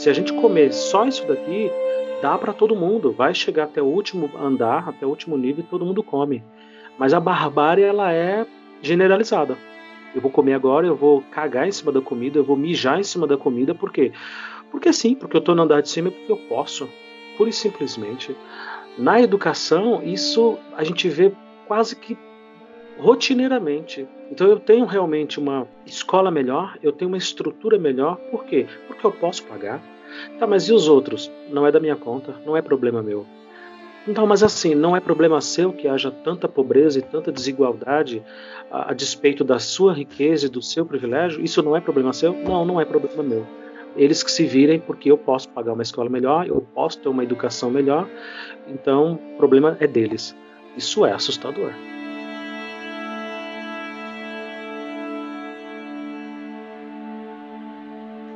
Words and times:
Se 0.00 0.08
a 0.08 0.14
gente 0.14 0.32
comer 0.32 0.72
só 0.72 1.06
isso 1.06 1.26
daqui, 1.26 1.70
dá 2.22 2.38
para 2.38 2.54
todo 2.54 2.74
mundo, 2.74 3.12
vai 3.12 3.34
chegar 3.34 3.64
até 3.64 3.82
o 3.82 3.84
último 3.84 4.30
andar, 4.34 4.88
até 4.88 5.04
o 5.04 5.10
último 5.10 5.36
nível 5.36 5.62
e 5.62 5.66
todo 5.68 5.84
mundo 5.84 6.02
come. 6.02 6.42
Mas 6.96 7.12
a 7.12 7.20
barbárie 7.20 7.84
ela 7.84 8.10
é 8.10 8.46
generalizada. 8.80 9.58
Eu 10.14 10.22
vou 10.22 10.30
comer 10.30 10.54
agora, 10.54 10.86
eu 10.86 10.96
vou 10.96 11.20
cagar 11.30 11.68
em 11.68 11.70
cima 11.70 11.92
da 11.92 12.00
comida, 12.00 12.38
eu 12.38 12.44
vou 12.44 12.56
mijar 12.56 12.98
em 12.98 13.02
cima 13.02 13.26
da 13.26 13.36
comida, 13.36 13.74
por 13.74 13.92
quê? 13.92 14.10
Porque 14.70 14.90
sim, 14.90 15.14
porque 15.14 15.36
eu 15.36 15.40
estou 15.40 15.54
no 15.54 15.64
andar 15.64 15.82
de 15.82 15.90
cima 15.90 16.10
porque 16.10 16.32
eu 16.32 16.38
posso, 16.48 16.88
pura 17.36 17.50
e 17.50 17.52
simplesmente. 17.52 18.34
Na 18.96 19.20
educação, 19.20 20.02
isso 20.02 20.58
a 20.78 20.82
gente 20.82 21.10
vê 21.10 21.30
quase 21.68 21.94
que 21.94 22.16
rotineiramente. 23.00 24.08
Então 24.30 24.46
eu 24.46 24.58
tenho 24.60 24.86
realmente 24.86 25.38
uma 25.38 25.66
escola 25.84 26.30
melhor, 26.30 26.78
eu 26.82 26.92
tenho 26.92 27.10
uma 27.10 27.18
estrutura 27.18 27.78
melhor, 27.78 28.16
por 28.30 28.44
quê? 28.44 28.66
Porque 28.86 29.04
eu 29.04 29.12
posso 29.12 29.44
pagar. 29.44 29.82
Tá, 30.38 30.46
mas 30.46 30.68
e 30.68 30.72
os 30.72 30.88
outros? 30.88 31.30
Não 31.50 31.66
é 31.66 31.72
da 31.72 31.80
minha 31.80 31.96
conta, 31.96 32.34
não 32.44 32.56
é 32.56 32.62
problema 32.62 33.02
meu. 33.02 33.26
Então, 34.08 34.26
mas 34.26 34.42
assim, 34.42 34.74
não 34.74 34.96
é 34.96 35.00
problema 35.00 35.40
seu 35.40 35.72
que 35.72 35.86
haja 35.86 36.10
tanta 36.10 36.48
pobreza 36.48 36.98
e 36.98 37.02
tanta 37.02 37.30
desigualdade 37.30 38.22
a, 38.70 38.90
a, 38.90 38.94
despeito 38.94 39.44
da 39.44 39.58
sua 39.58 39.92
riqueza 39.92 40.46
e 40.46 40.48
do 40.48 40.62
seu 40.62 40.86
privilégio? 40.86 41.44
Isso 41.44 41.62
não 41.62 41.76
é 41.76 41.80
problema 41.80 42.12
seu? 42.12 42.32
Não, 42.32 42.64
não 42.64 42.80
é 42.80 42.84
problema 42.84 43.22
meu. 43.22 43.46
Eles 43.96 44.22
que 44.22 44.30
se 44.30 44.46
virem, 44.46 44.80
porque 44.80 45.10
eu 45.10 45.18
posso 45.18 45.48
pagar 45.50 45.74
uma 45.74 45.82
escola 45.82 46.08
melhor, 46.08 46.46
eu 46.46 46.66
posso 46.74 46.98
ter 46.98 47.08
uma 47.08 47.24
educação 47.24 47.70
melhor, 47.70 48.08
então 48.66 49.14
o 49.34 49.36
problema 49.36 49.76
é 49.80 49.86
deles. 49.86 50.34
Isso 50.76 51.04
é 51.04 51.12
assustador. 51.12 51.72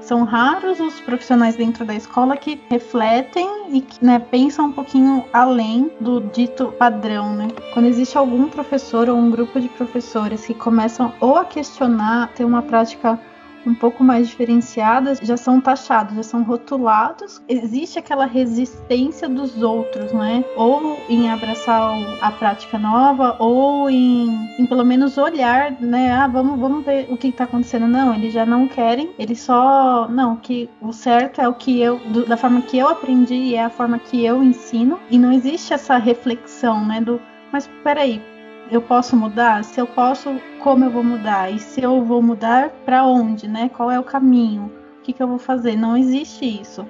São 0.05 0.23
raros 0.23 0.81
os 0.81 1.01
profissionais 1.01 1.57
dentro 1.57 1.83
da 1.83 1.95
escola 1.95 2.37
que 2.37 2.60
refletem 2.71 3.49
e 3.71 3.80
que 3.80 4.05
né, 4.05 4.19
pensam 4.19 4.66
um 4.66 4.73
pouquinho 4.73 5.24
além 5.33 5.91
do 5.99 6.21
dito 6.21 6.71
padrão, 6.73 7.35
né? 7.35 7.49
Quando 7.73 7.87
existe 7.87 8.19
algum 8.19 8.46
professor 8.51 9.09
ou 9.09 9.16
um 9.16 9.30
grupo 9.30 9.59
de 9.59 9.69
professores 9.71 10.45
que 10.45 10.52
começam 10.52 11.11
ou 11.21 11.37
a 11.37 11.45
questionar, 11.46 12.29
ter 12.35 12.45
uma 12.45 12.61
prática 12.61 13.19
um 13.66 13.74
pouco 13.74 14.04
mais 14.04 14.29
diferenciadas 14.29 15.18
já 15.23 15.37
são 15.37 15.60
taxados, 15.60 16.16
já 16.16 16.23
são 16.23 16.43
rotulados. 16.43 17.43
Existe 17.48 17.98
aquela 17.98 18.26
resistência 18.26 19.29
dos 19.29 19.62
outros, 19.62 20.12
né? 20.12 20.45
Ou 20.56 20.98
em 21.09 21.30
abraçar 21.30 21.95
a 22.21 22.30
prática 22.30 22.79
nova, 22.79 23.37
ou 23.38 23.88
em, 23.90 24.29
em 24.59 24.66
pelo 24.66 24.84
menos 24.84 25.18
olhar, 25.18 25.73
né? 25.80 26.12
Ah, 26.12 26.26
vamos, 26.26 26.59
vamos 26.59 26.84
ver 26.84 27.06
o 27.10 27.16
que 27.16 27.29
está 27.29 27.45
acontecendo. 27.45 27.87
Não, 27.87 28.15
eles 28.15 28.32
já 28.32 28.46
não 28.46 28.68
querem, 28.68 29.10
eles 29.18 29.40
só. 29.40 30.09
Não, 30.09 30.37
que 30.37 30.68
o 30.80 30.93
certo 30.93 31.40
é 31.40 31.49
o 31.49 31.54
que 31.54 31.80
eu. 31.80 31.99
Do, 31.99 32.26
da 32.26 32.37
forma 32.37 32.62
que 32.62 32.78
eu 32.78 32.88
aprendi, 32.88 33.54
é 33.54 33.65
a 33.65 33.71
forma 33.71 33.99
que 33.99 34.24
eu 34.24 34.43
ensino. 34.43 34.99
E 35.10 35.18
não 35.18 35.32
existe 35.32 35.73
essa 35.73 35.96
reflexão, 35.96 36.84
né? 36.84 37.01
Do. 37.01 37.21
Mas 37.52 37.68
peraí, 37.84 38.21
eu 38.70 38.80
posso 38.80 39.16
mudar? 39.16 39.65
Se 39.65 39.80
eu 39.80 39.87
posso, 39.87 40.40
como 40.60 40.84
eu 40.84 40.90
vou 40.90 41.04
mudar? 41.04 41.51
E 41.51 41.59
se 41.59 41.82
eu 41.82 42.02
vou 42.04 42.23
mudar, 42.23 42.71
para 42.84 43.04
onde, 43.04 43.46
né? 43.46 43.71
Qual 43.74 43.90
é 43.90 43.98
o 43.98 44.04
caminho? 44.04 44.73
O 44.98 45.02
que, 45.02 45.12
que 45.12 45.23
eu 45.23 45.29
vou 45.29 45.38
fazer? 45.38 45.76
Não 45.76 45.96
existe 45.96 46.45
isso. 46.45 46.87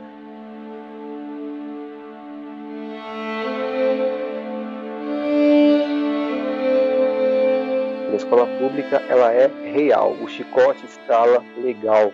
A 8.12 8.16
escola 8.16 8.47
pública 8.59 9.03
ela 9.09 9.33
é 9.33 9.50
real, 9.72 10.12
o 10.22 10.28
chicote 10.28 10.86
escala 10.86 11.42
legal, 11.56 12.12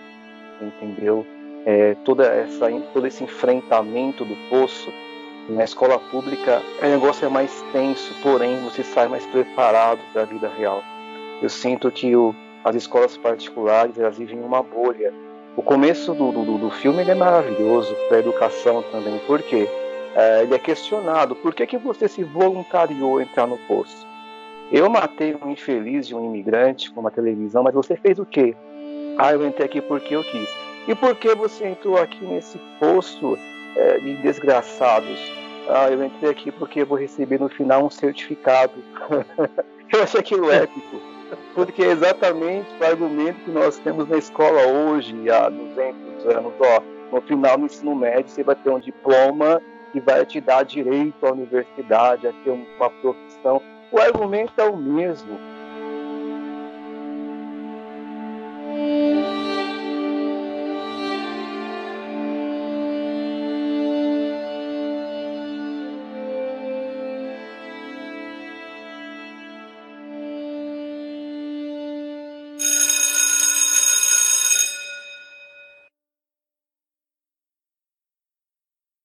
entendeu? 0.61 1.27
É, 1.67 1.95
toda 2.07 2.25
essa, 2.25 2.71
todo 2.95 3.07
esse 3.07 3.23
enfrentamento 3.23 4.25
do 4.25 4.35
poço 4.49 4.91
na 5.51 5.65
escola 5.65 5.99
pública, 5.99 6.63
o 6.81 6.87
negócio 6.87 7.27
é 7.27 7.29
mais 7.29 7.63
tenso, 7.73 8.15
porém 8.23 8.57
você 8.61 8.83
sai 8.83 9.09
mais 9.09 9.27
preparado 9.27 10.01
para 10.13 10.23
a 10.23 10.25
vida 10.25 10.49
real. 10.49 10.83
Eu 11.43 11.49
sinto 11.49 11.91
que 11.91 12.15
o, 12.15 12.35
as 12.65 12.77
escolas 12.77 13.17
particulares 13.17 13.99
elas 13.99 14.19
vivem 14.19 14.41
uma 14.41 14.63
bolha. 14.63 15.13
O 15.57 15.63
começo 15.63 16.15
do, 16.15 16.31
do, 16.31 16.59
do 16.59 16.71
filme 16.71 17.03
é 17.03 17.15
maravilhoso 17.15 17.95
para 18.09 18.19
a 18.19 18.21
educação 18.21 18.83
também, 18.93 19.21
porque 19.27 19.69
é, 20.15 20.43
ele 20.43 20.55
é 20.55 20.59
questionado: 20.59 21.35
por 21.35 21.55
que, 21.55 21.67
que 21.67 21.79
você 21.79 22.07
se 22.07 22.23
voluntariou 22.23 23.19
a 23.19 23.23
entrar 23.23 23.47
no 23.47 23.59
poço? 23.59 24.07
Eu 24.71 24.89
matei 24.89 25.37
um 25.43 25.51
infeliz 25.51 26.07
de 26.07 26.15
um 26.15 26.25
imigrante 26.27 26.93
com 26.93 27.01
uma 27.01 27.11
televisão, 27.11 27.63
mas 27.63 27.75
você 27.75 27.97
fez 27.97 28.19
o 28.21 28.25
quê? 28.25 28.55
Ah, 29.19 29.33
eu 29.33 29.45
entrei 29.45 29.67
aqui 29.67 29.81
porque 29.81 30.15
eu 30.15 30.23
quis. 30.23 30.49
E 30.87 30.95
por 30.95 31.17
que 31.17 31.35
você 31.35 31.67
entrou 31.67 31.97
aqui 31.97 32.25
nesse 32.25 32.59
poço 32.79 33.37
é, 33.77 33.99
de 33.99 34.17
desgraçados? 34.17 35.40
Ah, 35.73 35.91
eu 35.91 36.05
entrei 36.05 36.31
aqui 36.31 36.51
porque 36.51 36.85
vou 36.85 36.99
receber 36.99 37.41
no 37.41 37.49
final 37.49 37.85
um 37.85 37.91
certificado. 37.91 38.73
eu 39.93 40.03
acho 40.03 40.19
aquilo 40.19 40.51
épico. 40.51 41.01
Porque 41.55 41.83
é 41.83 41.93
exatamente 41.93 42.69
o 42.81 42.85
argumento 42.85 43.45
que 43.45 43.51
nós 43.51 43.79
temos 43.79 44.09
na 44.09 44.17
escola 44.17 44.67
hoje, 44.67 45.31
há 45.31 45.49
200 45.49 46.27
anos. 46.27 46.53
Ó, 46.59 46.83
no 47.13 47.21
final 47.23 47.59
do 47.59 47.67
ensino 47.67 47.95
médio, 47.95 48.29
você 48.29 48.43
vai 48.43 48.55
ter 48.57 48.71
um 48.71 48.81
diploma 48.81 49.61
que 49.93 50.01
vai 50.01 50.25
te 50.25 50.41
dar 50.41 50.65
direito 50.65 51.25
à 51.27 51.33
universidade, 51.33 52.27
a 52.27 52.33
ter 52.45 52.51
uma 52.51 52.91
profissão. 52.91 53.61
O 53.91 53.99
argumento 53.99 54.53
é 54.59 54.65
o 54.65 54.77
mesmo. 54.77 55.39